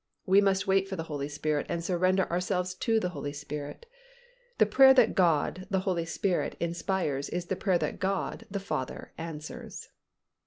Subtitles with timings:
[0.25, 3.85] We must wait for the Holy Spirit and surrender ourselves to the Holy Spirit.
[4.57, 9.13] The prayer that God, the Holy Spirit, inspires is the prayer that God, the Father,
[9.19, 9.89] answers.